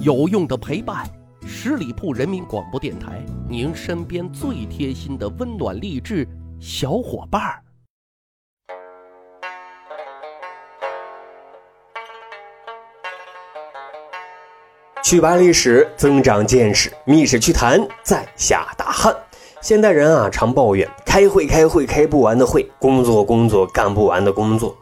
[0.00, 1.06] 有用的陪伴，
[1.46, 6.26] 十里铺人民广播电台，您身边最贴心的温暖励志
[6.58, 7.62] 小伙伴儿。
[15.02, 19.14] 去扒历史，增长见识，密室趣谈，在下大汉。
[19.60, 24.74] 现代人啊，常抱怨开会、开会、开不完的会，工作、工作、干不完的工作。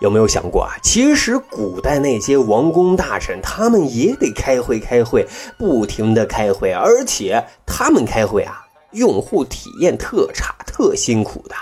[0.00, 0.74] 有没有想过啊？
[0.82, 5.26] 其实古代那些王公大臣，他们也得开会开会，
[5.58, 11.54] 不停的开会，而且他们开会啊，用户体验特差，特辛苦的。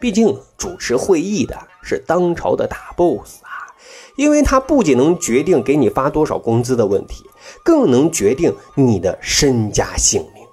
[0.00, 3.72] 毕竟主持会议的是当朝的大 boss 啊，
[4.16, 7.24] 因为他不仅能决定给你发多少工资的问题，
[7.64, 10.44] 更能决定你的身家性命。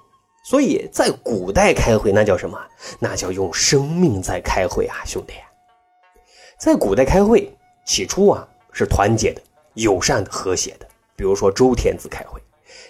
[0.44, 2.58] 所以在古代开会，那叫什么？
[2.98, 5.34] 那叫用生命在开会啊，兄弟。
[6.62, 7.52] 在古代开会，
[7.84, 9.42] 起初啊是团结的、
[9.74, 10.86] 友善的、和谐的。
[11.16, 12.40] 比如说周天子开会，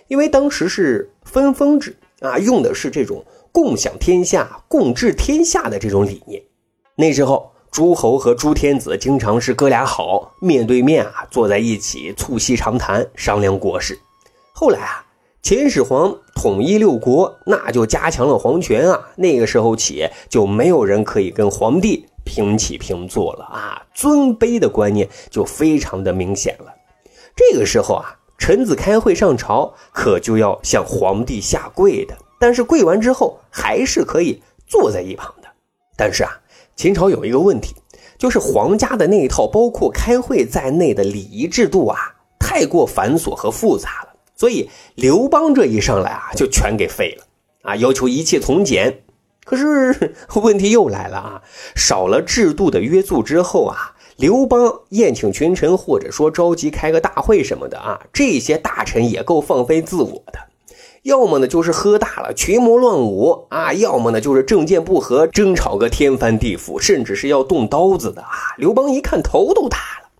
[0.08, 6.42] 因为当时是分封制啊，用的是这种共享天下、共治天下的这种理念。
[6.96, 13.98] 那时候诸侯和诸天子经常是哥俩好，面对面啊坐在一起促膝长谈，商量国事。
[14.52, 15.06] 后来啊，
[15.40, 19.08] 秦始皇统一六国，那就加强了皇权啊。
[19.16, 22.06] 那个时候起，就没有人可以跟皇帝。
[22.32, 26.72] 平起平坐了啊，尊卑的观念就非常的明显了。
[27.36, 32.16] 这个时候啊，臣子开会上朝，可就要向皇帝下跪的。
[32.40, 35.48] 但是跪完之后，还是可以坐在一旁的。
[35.94, 36.40] 但是啊，
[36.74, 37.74] 秦朝有一个问题，
[38.16, 41.98] 就是皇家的那一套包括开会在内的礼仪制度啊，
[42.40, 44.08] 太过繁琐和复杂了。
[44.34, 47.24] 所以刘邦这一上来啊，就全给废了
[47.60, 49.02] 啊，要求一切从简。
[49.44, 51.42] 可是 问题又来了啊！
[51.74, 60.38] 少了制度的约束之后啊，刘邦宴请群臣，或者说召集开个大会什么的啊，这些大臣也够放飞自我的。
[61.02, 68.54] 要么呢就是喝大了，群魔乱舞啊；要么呢就是政见不合，争吵个天翻地覆，甚至是要动刀子的啊。
[68.56, 70.10] 刘邦一看头都大了。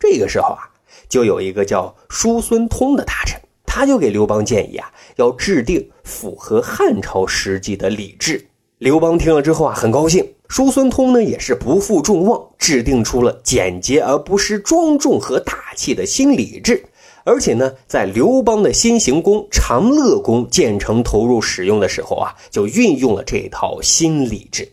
[0.00, 0.70] 这个时候啊，
[1.08, 8.48] 就有一个叫叔孙通的大臣，他就给刘邦建议啊，要制定符合汉朝实际的礼制。
[8.78, 10.26] 刘邦听了之后啊，很高兴。
[10.48, 16.82] 叔孙通呢，也是不负众望，制定出了简洁而不失庄重和大气的新礼制。
[17.24, 24.66] 而且呢，在刘邦的新行宫长乐宫建成投入使用的时候啊，就运用了这套新礼制。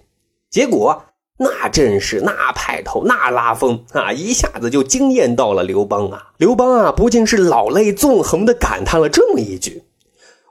[0.50, 1.03] 结果
[1.38, 6.31] 那阵势、那派头、那拉风啊，一下子就惊艳到了刘邦啊！
[6.38, 9.84] 刘邦啊，不禁是老泪纵横的感叹了这么一句。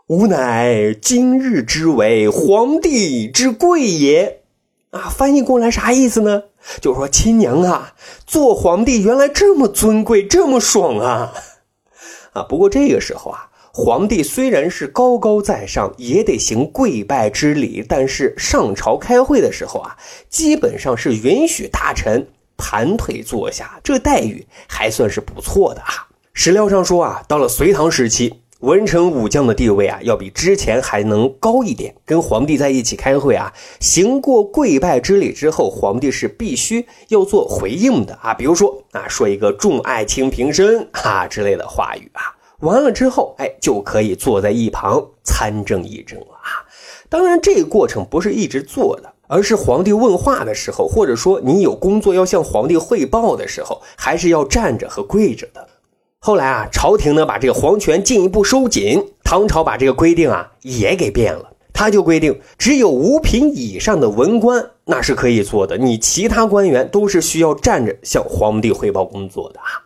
[0.08, 4.42] 吾乃今日之为皇帝之贵也，
[4.90, 6.42] 啊，翻译过来啥意思呢？
[6.82, 7.94] 就说亲娘啊，
[8.26, 11.32] 做皇帝原来这么尊贵，这么爽啊！
[12.34, 19.96] 啊，不过这个时候啊，皇帝虽然是高高在上，也得行跪拜之礼，但是上朝开会的时候啊，
[20.28, 22.24] 基本上是允许大臣
[22.56, 26.06] 盘腿坐下，这待遇还算是不错的啊。
[26.32, 28.40] 史料上说啊，到了隋唐时期。
[28.60, 31.92] 文臣武将的地位啊，要比之前还能高一点。
[32.06, 38.32] 跟皇帝在一起开会啊，行过跪拜之礼之后，皇帝是必须要做回应的啊。
[38.32, 46.64] 比如说啊，说一个众爱卿平身啊之类的话语啊，完了之后，哎，就可以坐在一旁参政议政了啊。
[47.08, 55.68] 当然，这个过程不是一直做的，而是皇帝问话的时候，或者说你有工作要向皇帝汇报的时候，还是要站着和跪着的。
[56.18, 61.50] 后来啊，朝廷呢把这个皇权进一步收紧，唐朝把这个规定啊也给变了。
[61.74, 69.83] 他就规定，只有五品以上的文官那是可以做的，你其他官员都是需要站着向皇帝汇报工作的啊。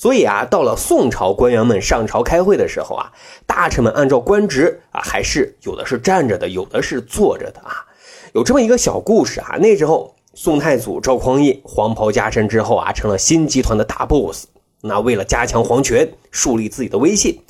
[0.00, 3.12] 所以啊，到了宋朝，官员们上朝开会的时候啊，
[3.44, 7.84] 大臣们按照官职啊，还是有的是站着的，有的是坐着的啊。
[8.32, 14.46] 有这么一个小故事啊，那时候宋太祖赵匡胤黄袍加身之后啊，成了新集团的大 boss。
[14.80, 17.42] 那为了加强皇权，树立自己的威信，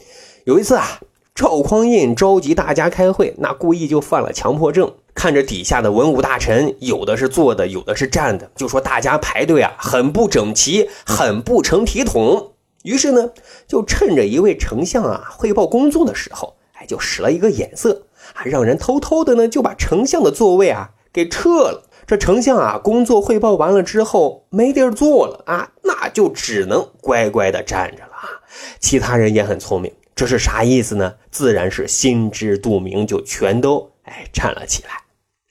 [0.43, 0.99] 有一次啊，
[1.37, 12.53] 赵匡胤召集大家开会，那故意就犯了强迫症，看着底下的文武大臣，有的是坐的，有的是站的，就说大家排队啊，很不整齐，很不成体统。
[12.83, 13.31] 于是呢，
[13.67, 21.83] 就趁着一位丞相啊汇报工作的时候，哎，就使了一个眼色，啊，让人偷偷的呢就把丞相的座位啊给撤了。
[22.07, 28.41] 这丞相啊，工作汇报完了之后没地儿坐了啊，那就只能乖乖的站着了啊。
[28.81, 31.15] 其他人也很聪明，这是啥意思呢？
[31.31, 34.91] 自然是心知肚明，就全都哎站了起来。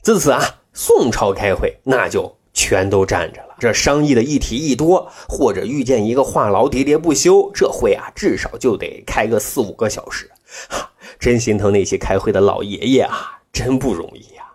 [0.03, 0.41] 自此啊，
[0.73, 3.55] 宋朝开会那就全都站着了。
[3.59, 10.29] 这商议的议题一多，或者遇见一个话痨喋喋不休，这会啊至少就得开个四五个小时。
[10.69, 14.45] 哈，真心疼那些开会的老爷爷啊，真不容易呀。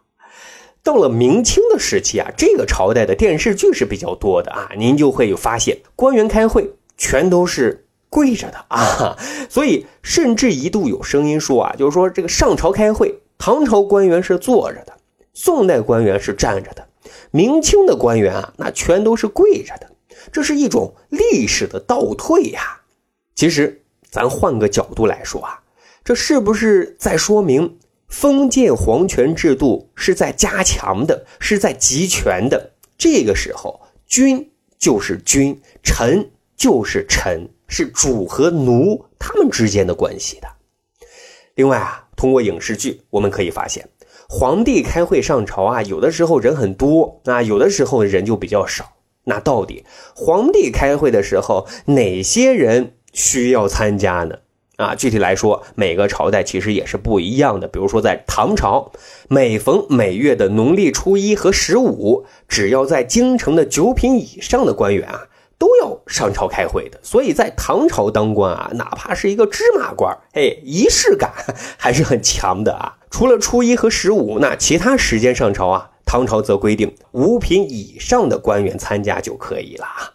[0.83, 9.17] 到了明清的时期啊，这个朝代的电视剧是比较多的啊，您就会有发现，官员开会全都是跪着的啊，
[9.49, 14.95] 所以甚至一度有声音说啊，就是说这个上朝开会，唐朝官员是坐着的，
[15.35, 16.89] 宋代官员是站着的，
[17.31, 19.91] 明清的官员啊，那全都是跪着的，
[20.33, 22.81] 这是一种历史的倒退呀。
[23.35, 25.61] 其实咱换个角度来说啊，
[26.03, 27.77] 这是不是在说明？
[28.09, 32.71] 封建皇权制度是在加强的，是在集权的。
[32.97, 40.49] 这个时候，君就是君，臣就是臣，是主和奴他们之间的关系的。
[41.57, 43.89] 另外啊，通过影视剧，我们可以发现，
[44.29, 48.93] 皇帝开会上朝啊，有的时候人很多，啊，有的时候人就比较少。
[49.25, 49.85] 那到底
[50.15, 54.37] 皇帝开会的时候，哪些人需要参加呢？
[54.77, 57.69] 啊，具体来说，每个朝代其实也是不一样的。
[57.69, 58.91] 比如说，在唐朝，
[59.29, 65.29] 每逢每月的农历初一和十五，只要在京城的九品以上的官员啊，
[65.59, 66.99] 都要上朝开会的。
[67.03, 71.33] 所以在唐朝当官啊，哪怕是一个芝麻官，哎，仪式感
[71.77, 72.97] 还是很强的啊。
[73.11, 80.11] 除了初一和十五，那其他时间上朝啊，唐朝则规定五品以上的官员参加就可以了啊。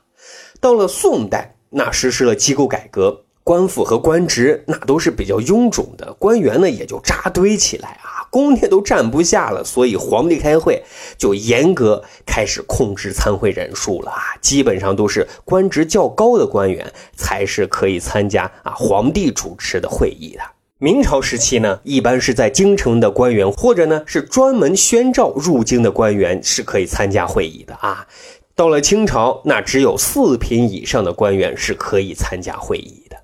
[0.59, 3.24] 到了宋代，那实施了机构改革。
[3.41, 10.84] 官府和官职那都是比较臃肿的，官员呢也就扎堆起来啊，宫殿都站不下了，所以皇帝开会
[11.18, 20.42] 就严格开始控制参会人数了啊，基本上都是官职较高的官员才是可以参加啊皇帝主持的会议的。
[20.78, 28.08] 明朝时期呢，一般是在京城的官员或者呢是专门宣召入京的官员是可以参加会议的啊。
[28.56, 33.18] 到了清朝，那只有四品以上的官员是可以参加会议的。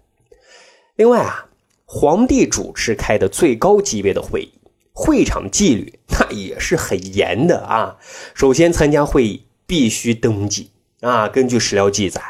[0.95, 1.45] 另外啊，
[1.85, 4.51] 皇帝主持开的最高级别的会议，
[4.97, 7.97] 会场纪律 那也是很严的啊。
[8.33, 10.71] 首先参加会议必须登记
[11.01, 12.21] 啊，根据史料记载，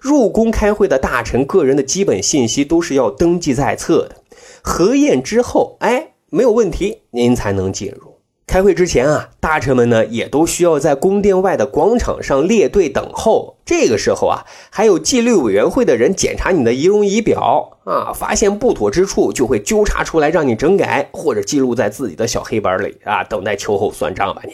[0.00, 4.16] 入宫开会的大臣个人的基本信息都是要登记在册的。
[4.62, 8.09] 核验之后，哎，没有问题，您才能进入。
[8.50, 13.58] 开会之前啊，大臣们呢也都需要在宫殿外的广场上列队等候。
[13.64, 24.52] 这个时候啊，还有纪律委员会的人检查你的仪容仪表啊，发现不妥之处就会纠察出来让你整改，或者记录在自己的小黑板里啊，等待秋后算账吧你。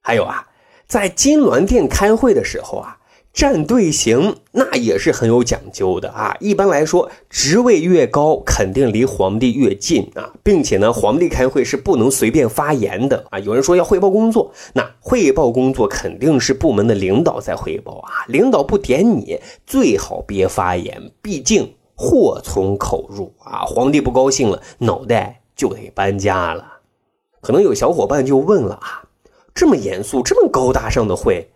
[0.00, 0.48] 还有啊，
[0.88, 2.96] 在金銮殿开会的时候啊。
[3.32, 6.36] 站队形那也是很有讲究的啊。
[6.40, 13.38] 一般来说，职位越高，肯定离皇帝越近啊，并且呢，皇帝开会是不能随便发言的啊。
[13.38, 18.26] 有人说要汇报工作，那汇报工作肯定是部门的领导在汇报啊。
[18.26, 23.62] 领导不点你，最好别发言，毕竟祸从口入啊。
[23.64, 26.66] 皇帝不高兴了，脑袋就得搬家了。
[27.40, 29.04] 可能有小伙伴就问了啊，
[29.54, 31.48] 这么严肃、这么高大上的会？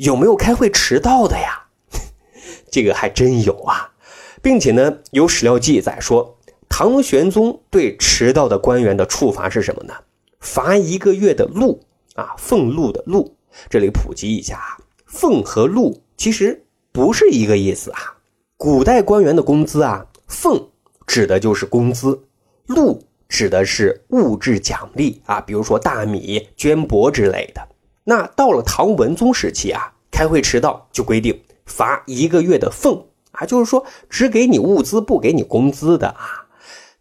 [0.00, 1.66] 有没有开会迟到的呀？
[2.72, 3.92] 这个还真有啊，
[4.40, 6.38] 并且呢，有史料记载说，
[6.70, 9.92] 唐玄宗对迟到的官员的处罚是什么呢？
[10.40, 13.36] 罚一个月的禄啊，俸禄的禄。
[13.68, 18.16] 这里普及一下啊，俸和禄其实不是一个意思啊。
[18.56, 20.70] 古代官员的工资啊，俸
[21.06, 22.24] 指的就是工资，
[22.64, 27.68] 禄指的是物质奖励啊，比如说大米、绢帛之类的。
[28.10, 36.46] 那到了唐文宗时期啊，开会迟到就规定罚一个月的俸啊，就是说只给你物资不给你工资的啊。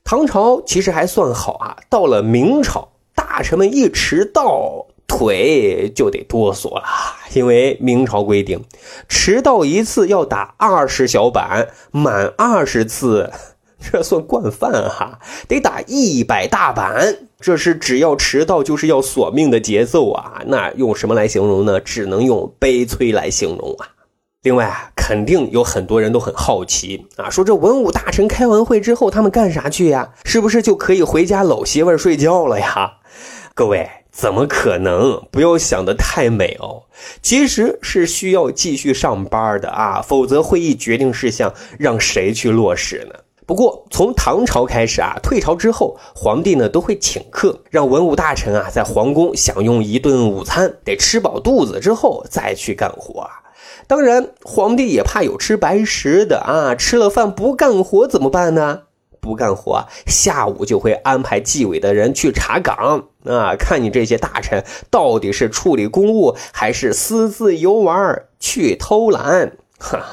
[0.04, 6.84] 唐朝其实还算好啊，到了明朝，大臣们一迟到腿就得哆嗦了，
[7.34, 8.64] 因为明朝规定
[9.08, 13.32] 迟到一次要打二十小板，满二十次。
[13.80, 17.16] 这算惯犯哈，得打一百大板。
[17.40, 20.42] 这是只要迟到就是要索命的节奏啊！
[20.46, 21.80] 那用什么来形容呢？
[21.80, 23.88] 只能用悲催来形容啊！
[24.44, 30.10] 另外啊，肯定有很多人都很好奇啊，说这文武大臣开完会之后，他们干啥去呀？
[30.26, 32.94] 是不是就可以回家搂媳妇睡觉了呀？
[33.54, 35.22] 各位，怎么可能？
[35.32, 36.84] 不要想得太美哦，
[37.22, 43.20] 其实是需要继续上班的啊，否则会议决定事项让谁去落实呢？
[43.50, 53.28] 不过，从唐朝开始啊，退朝之后，皇帝呢都会请客，让文武大臣啊在皇宫享用一顿午餐，得吃饱肚子之后再去干活。
[53.88, 58.82] 当然，皇帝也怕有吃白食的啊，吃了饭不干活怎么办呢？
[59.20, 69.58] 不干活，下午就会安排纪委的人去查岗啊，看你这些大臣到底是处理公务，还是私自游玩去偷懒。
[69.80, 70.06] 哈，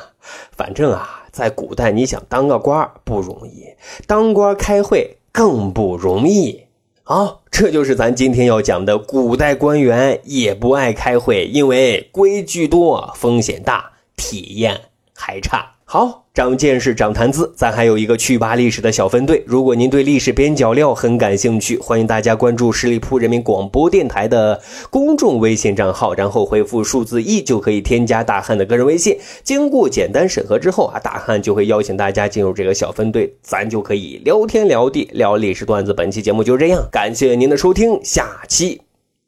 [0.56, 3.66] 反正啊，在古代，你想当个官不容易，
[4.06, 6.62] 当官开会更不容易。
[7.02, 14.80] 好，这就是咱今天要讲的古代官员也不爱开会，因为规矩多，风险大，体验
[15.14, 15.72] 还差。
[15.84, 17.50] 好，长见识，长谈资。
[17.56, 29.16] 咱还有一个趣扒历史的小分队，如果您对历史边角料很感兴趣，欢迎大家关注十里铺人民广播电台的公众微信账号，然后回复数字一就可以添加大汉的个人微信。
[29.42, 35.94] 经过简单审核之后啊，大汉就会邀请大家进入这个小分队，咱就可以聊天聊地聊历史段子。
[35.94, 38.82] 本期节目就这样，感谢您的收听，下期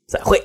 [0.07, 0.39] 再会。